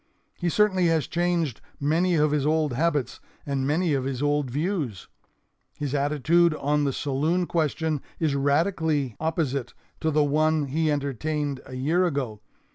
He 0.33 0.49
certainly 0.49 0.87
has 0.87 1.05
changed 1.05 1.61
many 1.79 2.15
of 2.15 2.31
his 2.31 2.43
old 2.43 2.73
habits 2.73 3.19
and 3.45 3.67
many 3.67 3.93
of 3.93 4.03
his 4.03 4.23
old 4.23 4.49
views. 4.49 5.07
His 5.77 5.93
attitude 5.93 6.55
on 6.55 6.85
the 6.85 6.91
saloon 6.91 7.45
question 7.45 8.01
is 8.19 8.33
radically 8.33 9.15
opposite 9.19 9.75
to 9.99 10.09
the 10.09 10.23
one 10.23 10.65
he 10.69 10.89
entertained 10.89 11.61
a 11.67 11.75
year 11.75 12.03
ago. 12.07 12.41